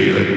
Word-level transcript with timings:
feeling. 0.00 0.29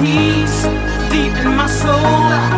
Peace 0.00 0.62
deep 1.10 1.34
in 1.44 1.56
my 1.56 1.66
soul. 1.66 2.57